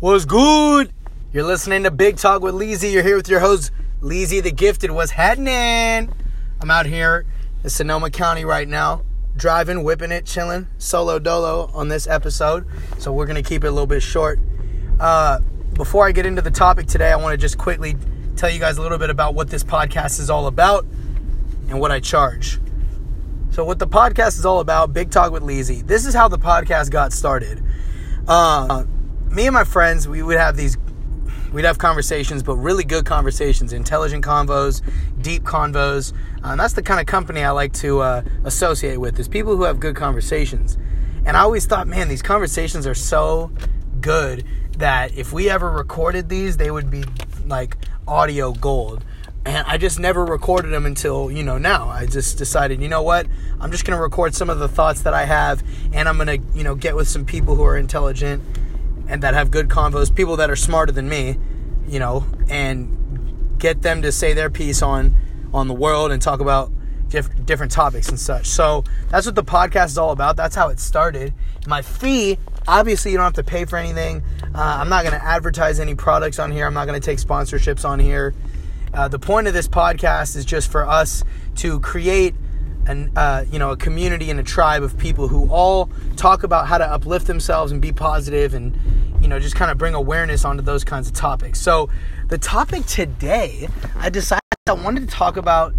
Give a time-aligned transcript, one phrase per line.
[0.00, 0.94] What's good?
[1.30, 2.90] You're listening to Big Talk with Leezy.
[2.90, 4.92] You're here with your host, Leezy the Gifted.
[4.92, 6.10] What's happening?
[6.58, 7.26] I'm out here
[7.62, 9.02] in Sonoma County right now,
[9.36, 12.64] driving, whipping it, chilling, solo dolo on this episode.
[12.96, 14.40] So we're gonna keep it a little bit short.
[14.98, 15.40] Uh,
[15.74, 17.94] before I get into the topic today, I want to just quickly
[18.36, 20.86] tell you guys a little bit about what this podcast is all about
[21.68, 22.58] and what I charge.
[23.50, 25.86] So, what the podcast is all about, Big Talk with Leezy.
[25.86, 27.62] This is how the podcast got started.
[28.26, 28.84] Uh,
[29.30, 30.76] me and my friends, we would have these,
[31.52, 34.82] we'd have conversations, but really good conversations, intelligent convos,
[35.22, 36.12] deep convos.
[36.44, 39.56] Uh, and that's the kind of company I like to uh, associate with, is people
[39.56, 40.76] who have good conversations.
[41.24, 43.52] And I always thought, man, these conversations are so
[44.00, 44.44] good
[44.78, 47.04] that if we ever recorded these, they would be
[47.46, 47.76] like
[48.08, 49.04] audio gold.
[49.46, 51.88] And I just never recorded them until, you know, now.
[51.88, 53.26] I just decided, you know what?
[53.60, 55.62] I'm just going to record some of the thoughts that I have
[55.92, 58.42] and I'm going to, you know, get with some people who are intelligent
[59.10, 61.36] and that have good convos, people that are smarter than me,
[61.88, 65.16] you know, and get them to say their piece on
[65.52, 66.70] on the world and talk about
[67.08, 68.46] diff- different topics and such.
[68.46, 70.36] So that's what the podcast is all about.
[70.36, 71.34] That's how it started.
[71.66, 74.22] My fee, obviously, you don't have to pay for anything.
[74.54, 76.66] Uh, I'm not going to advertise any products on here.
[76.66, 78.32] I'm not going to take sponsorships on here.
[78.94, 81.24] Uh, the point of this podcast is just for us
[81.56, 82.34] to create
[82.90, 86.66] an uh, you know a community and a tribe of people who all talk about
[86.66, 88.76] how to uplift themselves and be positive and
[89.20, 91.60] you know just kind of bring awareness onto those kinds of topics.
[91.60, 91.88] So
[92.28, 95.74] the topic today, I decided I wanted to talk about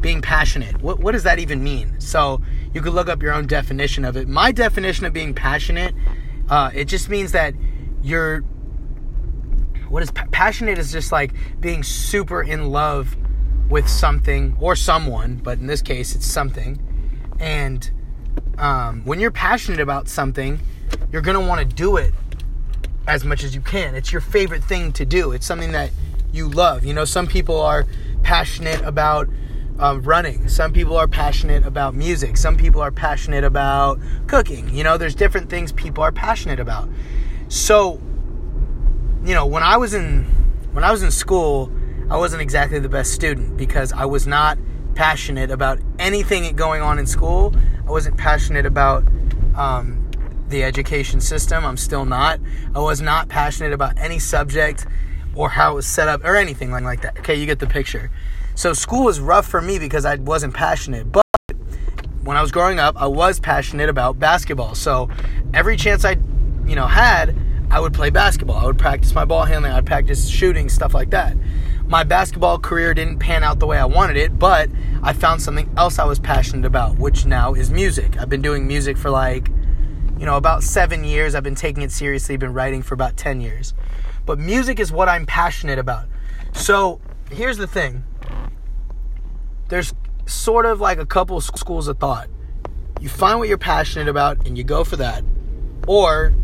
[0.00, 0.80] being passionate.
[0.80, 2.00] What what does that even mean?
[2.00, 2.40] So
[2.72, 4.28] you could look up your own definition of it.
[4.28, 5.94] My definition of being passionate,
[6.48, 7.54] uh, it just means that
[8.02, 8.40] you're
[9.88, 13.16] what is passionate is just like being super in love
[13.68, 16.78] with something or someone, but in this case, it's something.
[17.38, 17.90] And
[18.58, 20.60] um, when you're passionate about something,
[21.12, 22.12] you're gonna want to do it
[23.06, 23.94] as much as you can.
[23.94, 25.32] It's your favorite thing to do.
[25.32, 25.90] It's something that
[26.32, 26.84] you love.
[26.84, 27.86] You know, some people are
[28.22, 29.28] passionate about
[29.78, 30.48] uh, running.
[30.48, 32.36] Some people are passionate about music.
[32.36, 34.68] Some people are passionate about cooking.
[34.74, 36.88] You know, there's different things people are passionate about.
[37.48, 38.00] So,
[39.24, 40.24] you know, when I was in
[40.72, 41.72] when I was in school,
[42.10, 44.58] I wasn't exactly the best student because I was not
[44.94, 47.54] passionate about anything going on in school.
[47.86, 49.04] I wasn't passionate about
[49.54, 50.10] um,
[50.48, 51.66] the education system.
[51.66, 52.40] I'm still not.
[52.74, 54.86] I was not passionate about any subject
[55.34, 57.18] or how it was set up or anything like that.
[57.18, 58.10] Okay, you get the picture.
[58.54, 61.12] So school was rough for me because I wasn't passionate.
[61.12, 61.22] But
[62.22, 64.74] when I was growing up, I was passionate about basketball.
[64.74, 65.10] So
[65.52, 66.16] every chance I,
[66.66, 67.36] you know, had,
[67.70, 68.56] I would play basketball.
[68.56, 69.72] I would practice my ball handling.
[69.72, 71.36] I'd practice shooting, stuff like that.
[71.88, 74.68] My basketball career didn't pan out the way I wanted it, but
[75.02, 78.18] I found something else I was passionate about, which now is music.
[78.18, 79.48] I've been doing music for like,
[80.18, 81.34] you know, about seven years.
[81.34, 83.72] I've been taking it seriously, been writing for about 10 years.
[84.26, 86.04] But music is what I'm passionate about.
[86.52, 87.00] So
[87.30, 88.04] here's the thing
[89.68, 89.94] there's
[90.26, 92.28] sort of like a couple schools of thought.
[93.00, 95.24] You find what you're passionate about and you go for that,
[95.86, 96.34] or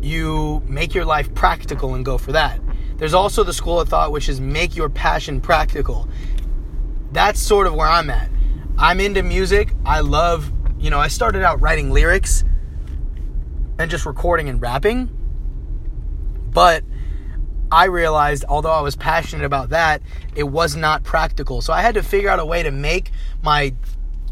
[0.00, 2.58] you make your life practical and go for that.
[2.98, 6.08] There's also the school of thought which is make your passion practical.
[7.12, 8.28] That's sort of where I'm at.
[8.76, 9.72] I'm into music.
[9.84, 12.44] I love, you know, I started out writing lyrics
[13.78, 15.10] and just recording and rapping.
[16.50, 16.84] But
[17.70, 20.02] I realized, although I was passionate about that,
[20.34, 21.60] it was not practical.
[21.60, 23.74] So I had to figure out a way to make my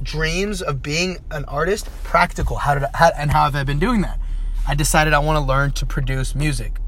[0.03, 2.56] dreams of being an artist practical.
[2.56, 4.19] How did I, how, and how have I been doing that?
[4.66, 6.78] I decided I want to learn to produce music.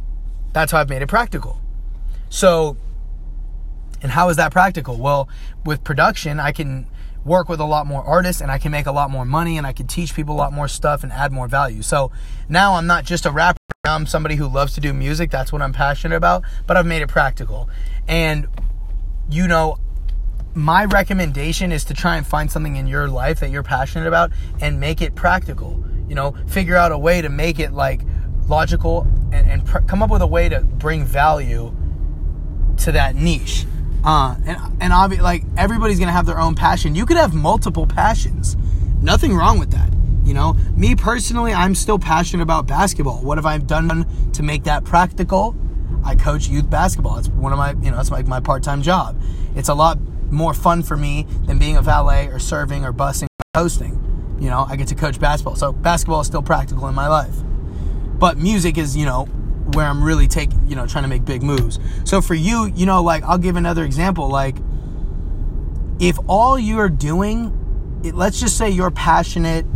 [0.53, 1.61] That's how I've made it practical.
[2.29, 2.77] So,
[4.03, 4.97] and how is that practical?
[4.97, 5.29] Well,
[5.65, 6.87] with production, I can
[7.25, 9.67] work with a lot more artists and I can make a lot more money and
[9.67, 11.83] I can teach people a lot more stuff and add more value.
[11.83, 12.11] So
[12.49, 15.31] now I'm not just a rapper, I'm somebody who loves to do music.
[15.31, 17.69] That's what I'm passionate about, but I've made it practical.
[18.07, 18.49] And,
[19.31, 19.79] you know,
[20.55, 24.33] my recommendation is to try and find something in your life that you're passionate about
[24.61, 25.85] and make it practical.
[26.09, 28.01] You know, figure out a way to make it like
[28.49, 31.75] logical and, and pr- come up with a way to bring value
[32.79, 33.67] to that niche.
[34.05, 36.95] Uh, and and obviously, like everybody's gonna have their own passion.
[36.95, 38.57] You could have multiple passions.
[39.03, 39.93] Nothing wrong with that.
[40.25, 43.23] You know, me personally, I'm still passionate about basketball.
[43.23, 45.57] What have I done to make that practical?
[46.05, 47.19] I coach youth basketball.
[47.19, 49.21] It's one of my, you know, it's like my part-time job.
[49.57, 49.99] It's a lot
[50.31, 54.37] more fun for me than being a valet or serving or busing or hosting.
[54.39, 55.57] You know, I get to coach basketball.
[55.57, 57.35] So basketball is still practical in my life.
[58.19, 59.29] But music is, you know,
[59.75, 61.79] where I'm really taking, you know, trying to make big moves.
[62.05, 64.29] So for you, you know, like I'll give another example.
[64.29, 64.57] Like
[66.01, 69.67] if all you're doing, it, let's just say you're passionate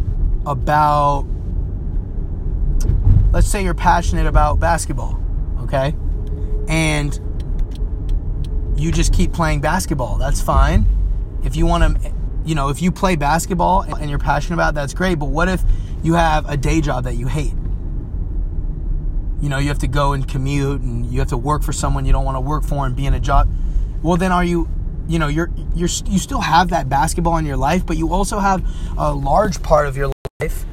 [0.46, 1.26] about
[3.32, 5.18] let's say you're passionate about basketball,
[5.62, 5.94] okay?
[6.68, 7.18] And
[8.76, 10.18] you just keep playing basketball.
[10.18, 10.86] That's fine.
[11.44, 12.12] If you want to,
[12.44, 15.18] you know, if you play basketball and you're passionate about it, that's great.
[15.18, 15.62] But what if
[16.02, 17.54] you have a day job that you hate?
[19.42, 22.06] You know, you have to go and commute and you have to work for someone
[22.06, 23.50] you don't want to work for and be in a job.
[24.00, 24.68] Well, then are you
[25.08, 28.38] you know you're you're you still have that basketball in your life but you also
[28.38, 28.64] have
[28.96, 30.64] a large part of your life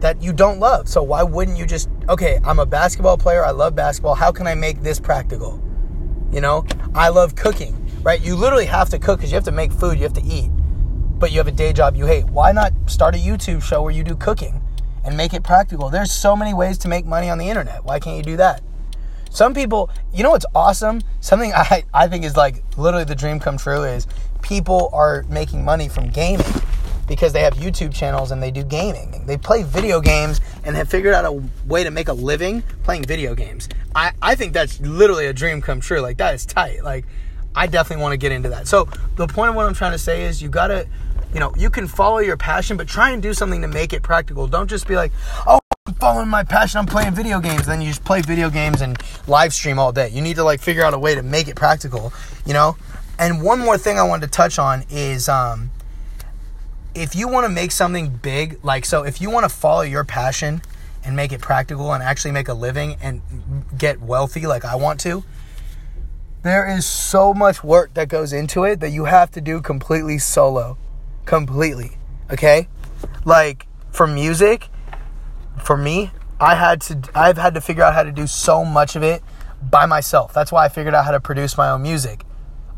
[0.00, 0.88] that you don't love.
[0.88, 4.46] So why wouldn't you just okay i'm a basketball player i love basketball how can
[4.46, 5.62] i make this practical?
[6.32, 8.20] You know i love cooking right?
[8.20, 10.50] You literally have to cook because you have to make food you have to eat
[11.18, 12.24] but you have a day job you hate.
[12.24, 14.60] Why not start a youtube show where you do cooking
[15.10, 17.98] and make it practical there's so many ways to make money on the internet why
[17.98, 18.62] can't you do that
[19.30, 21.00] some people, you know what's awesome?
[21.20, 24.06] Something I, I think is like literally the dream come true is
[24.42, 26.52] people are making money from gaming
[27.06, 29.24] because they have YouTube channels and they do gaming.
[29.26, 33.04] They play video games and have figured out a way to make a living playing
[33.04, 33.68] video games.
[33.94, 36.00] I, I think that's literally a dream come true.
[36.00, 36.84] Like that is tight.
[36.84, 37.04] Like
[37.54, 38.68] I definitely want to get into that.
[38.68, 40.86] So the point of what I'm trying to say is you gotta,
[41.32, 44.02] you know, you can follow your passion, but try and do something to make it
[44.02, 44.46] practical.
[44.46, 45.12] Don't just be like,
[45.46, 45.60] oh,
[45.98, 46.78] following my passion.
[46.78, 47.66] I'm playing video games.
[47.66, 50.08] Then you just play video games and live stream all day.
[50.08, 52.12] You need to like figure out a way to make it practical,
[52.46, 52.76] you know?
[53.18, 55.70] And one more thing I wanted to touch on is um,
[56.94, 60.04] if you want to make something big, like, so if you want to follow your
[60.04, 60.62] passion
[61.04, 63.20] and make it practical and actually make a living and
[63.76, 65.22] get wealthy like I want to,
[66.42, 70.18] there is so much work that goes into it that you have to do completely
[70.18, 70.78] solo.
[71.30, 71.92] Completely.
[72.28, 72.66] Okay?
[73.24, 74.68] Like, for music,
[75.62, 76.10] for me,
[76.40, 79.22] I had to I've had to figure out how to do so much of it
[79.62, 80.32] by myself.
[80.32, 82.24] That's why I figured out how to produce my own music.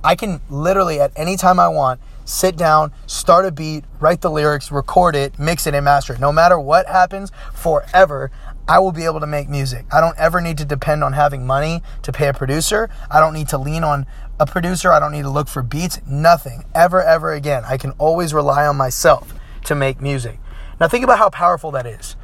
[0.05, 4.31] I can literally at any time I want sit down, start a beat, write the
[4.31, 6.21] lyrics, record it, mix it and master it.
[6.21, 8.31] No matter what happens forever,
[8.69, 9.87] I will be able to make music.
[9.93, 12.91] I don't ever need to depend on having money to pay a producer.
[13.11, 14.07] I don't need to lean on
[14.43, 14.93] a producer.
[14.93, 16.01] I don't need to look for beats.
[16.07, 16.65] Nothing.
[16.75, 17.63] Ever ever again.
[17.67, 19.35] I can always rely on myself
[19.65, 20.39] to make music.
[20.81, 22.17] Now think about how powerful that is.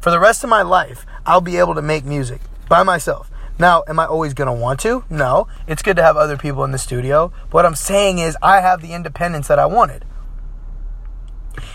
[0.00, 3.30] For the rest of my life, I'll be able to make music by myself.
[3.58, 5.04] Now, am I always going to want to?
[5.08, 5.48] No.
[5.66, 7.32] It's good to have other people in the studio.
[7.50, 10.04] What I'm saying is, I have the independence that I wanted.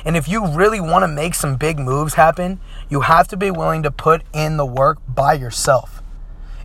[0.06, 3.50] And if you really want to make some big moves happen, you have to be
[3.50, 6.01] willing to put in the work by yourself.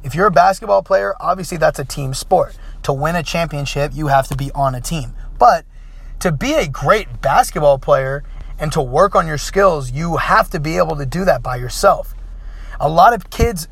[0.06, 2.56] If you're a basketball player, obviously that's a team sport.
[2.84, 5.14] To win a championship, you have to be on a team.
[5.36, 5.64] But
[6.20, 8.22] to be a great basketball player
[8.56, 11.56] and to work on your skills, you have to be able to do that by
[11.56, 12.14] yourself.
[12.78, 13.66] A lot of kids,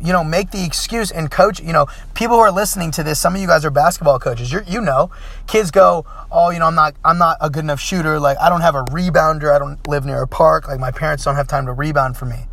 [0.00, 3.20] you know, make the excuse and coach, you know, people who are listening to this,
[3.20, 4.50] some of you guys are basketball coaches.
[4.50, 5.10] you you know,
[5.46, 8.18] kids go, "Oh, you know, I'm not I'm not a good enough shooter.
[8.18, 9.54] Like I don't have a rebounder.
[9.54, 10.68] I don't live near a park.
[10.68, 12.46] Like my parents don't have time to rebound for me."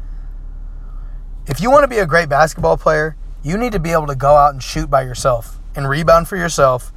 [1.46, 4.16] If you want to be a great basketball player, you need to be able to
[4.16, 6.94] go out and shoot by yourself and rebound for yourself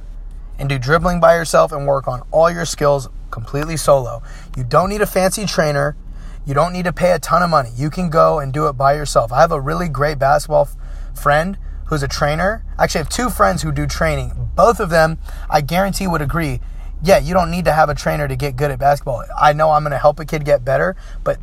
[0.57, 4.23] and do dribbling by yourself and work on all your skills completely solo.
[4.55, 5.97] You don't need a fancy trainer.
[6.45, 7.71] You don't need to pay a ton of money.
[7.75, 9.33] You can go and do it by yourself.
[9.33, 11.57] I have a really great basketball f- friend
[11.87, 12.63] who's a trainer.
[12.79, 14.49] Actually, I have two friends who do training.
[14.55, 15.17] Both of them,
[15.49, 16.61] I guarantee, would agree.
[17.03, 19.25] Yeah, you don't need to have a trainer to get good at basketball.
[19.37, 20.95] I know I'm going to help a kid get better,
[21.25, 21.37] but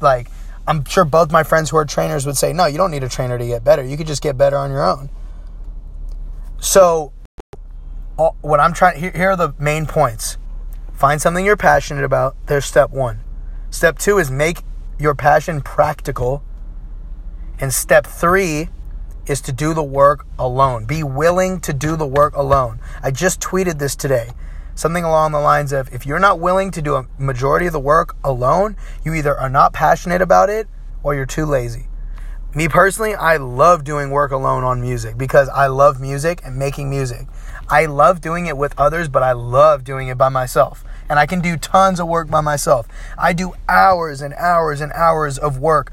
[0.00, 0.28] like,
[0.66, 3.08] I'm sure both my friends who are trainers would say, no, you don't need a
[3.08, 3.82] trainer to get better.
[3.82, 5.10] You could just get better on your own.
[6.60, 7.12] So,
[8.40, 10.38] what I'm trying here, here are the main points.
[10.92, 12.36] Find something you're passionate about.
[12.46, 13.20] There's step one.
[13.70, 14.62] Step two is make
[14.98, 16.44] your passion practical.
[17.58, 18.68] And step three
[19.26, 20.84] is to do the work alone.
[20.84, 22.80] Be willing to do the work alone.
[23.02, 24.30] I just tweeted this today.
[24.82, 27.78] Something along the lines of if you're not willing to do a majority of the
[27.78, 30.66] work alone, you either are not passionate about it
[31.04, 31.86] or you're too lazy.
[32.52, 36.90] Me personally, I love doing work alone on music because I love music and making
[36.90, 37.28] music.
[37.68, 40.82] I love doing it with others, but I love doing it by myself.
[41.08, 42.88] And I can do tons of work by myself.
[43.16, 45.92] I do hours and hours and hours of work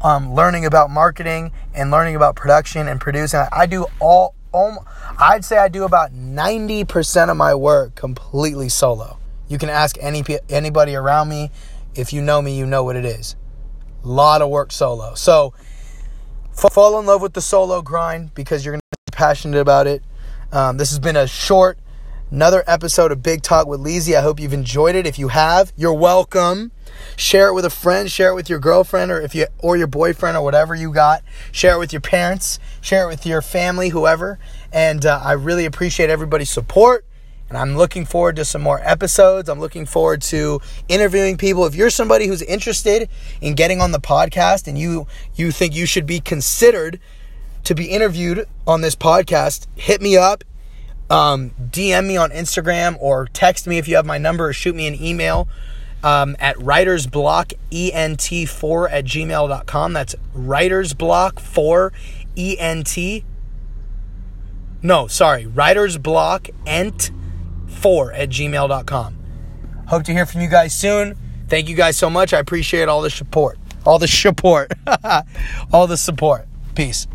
[0.00, 3.46] um, learning about marketing and learning about production and producing.
[3.50, 9.18] I do all, I'd say I do about 90% of my work completely solo.
[9.48, 11.50] You can ask any anybody around me.
[11.94, 13.36] If you know me, you know what it is.
[14.04, 15.14] A lot of work solo.
[15.14, 15.54] So
[16.52, 20.02] fall in love with the solo grind because you're going to be passionate about it.
[20.52, 21.78] Um, this has been a short,
[22.30, 24.16] another episode of Big Talk with Leezy.
[24.16, 25.06] I hope you've enjoyed it.
[25.06, 26.72] If you have, you're welcome.
[27.16, 29.86] Share it with a friend, share it with your girlfriend or if you or your
[29.86, 31.22] boyfriend or whatever you got.
[31.50, 34.38] Share it with your parents, share it with your family, whoever.
[34.72, 37.04] And uh, I really appreciate everybody's support.
[37.48, 39.48] And I'm looking forward to some more episodes.
[39.48, 41.64] I'm looking forward to interviewing people.
[41.64, 43.08] If you're somebody who's interested
[43.40, 47.00] in getting on the podcast and you you think you should be considered
[47.64, 50.44] to be interviewed on this podcast, hit me up.
[51.10, 54.76] Um, DM me on Instagram or text me if you have my number or shoot
[54.76, 55.48] me an email
[56.02, 59.92] um, at writersblockent4 at gmail.com.
[59.92, 63.24] That's writersblock4ent.
[64.80, 69.18] No, sorry, writersblockent4 at gmail.com.
[69.88, 71.16] Hope to hear from you guys soon.
[71.48, 72.34] Thank you guys so much.
[72.34, 73.58] I appreciate all the support.
[73.86, 74.70] All the support.
[75.72, 76.46] all the support.
[76.74, 77.08] Peace.